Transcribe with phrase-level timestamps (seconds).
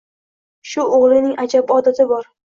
[0.69, 2.29] Shu o‘g‘lining ajab odati bor